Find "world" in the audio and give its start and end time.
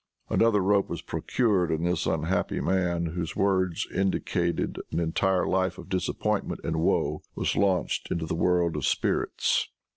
8.33-8.75